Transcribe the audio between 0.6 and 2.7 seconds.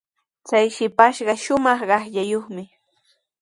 shipashqa shumaq qaqllayuqmi.